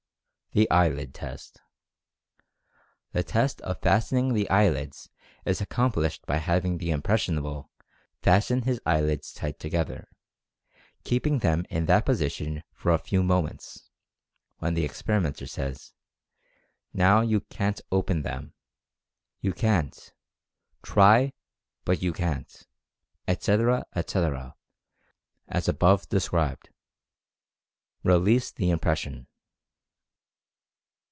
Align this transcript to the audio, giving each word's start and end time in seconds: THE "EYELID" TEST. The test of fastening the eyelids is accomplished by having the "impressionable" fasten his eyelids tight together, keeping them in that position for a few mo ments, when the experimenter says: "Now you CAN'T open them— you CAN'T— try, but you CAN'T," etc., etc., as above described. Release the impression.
THE 0.53 0.69
"EYELID" 0.69 1.13
TEST. 1.13 1.61
The 3.13 3.23
test 3.23 3.61
of 3.61 3.79
fastening 3.79 4.33
the 4.33 4.49
eyelids 4.49 5.07
is 5.45 5.61
accomplished 5.61 6.25
by 6.25 6.39
having 6.39 6.77
the 6.77 6.91
"impressionable" 6.91 7.71
fasten 8.21 8.63
his 8.63 8.81
eyelids 8.85 9.31
tight 9.31 9.59
together, 9.59 10.09
keeping 11.05 11.39
them 11.39 11.63
in 11.69 11.85
that 11.85 12.03
position 12.05 12.63
for 12.73 12.91
a 12.91 12.97
few 12.97 13.23
mo 13.23 13.43
ments, 13.43 13.91
when 14.57 14.73
the 14.73 14.83
experimenter 14.83 15.47
says: 15.47 15.93
"Now 16.93 17.21
you 17.21 17.39
CAN'T 17.39 17.79
open 17.89 18.23
them— 18.23 18.53
you 19.41 19.53
CAN'T— 19.53 20.11
try, 20.83 21.31
but 21.85 22.01
you 22.01 22.11
CAN'T," 22.11 22.67
etc., 23.25 23.85
etc., 23.95 24.57
as 25.47 25.69
above 25.69 26.09
described. 26.09 26.71
Release 28.03 28.51
the 28.51 28.69
impression. 28.69 29.27